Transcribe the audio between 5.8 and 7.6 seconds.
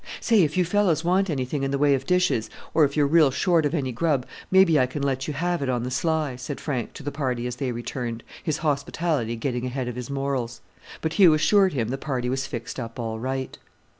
the sly," said Frank to the party as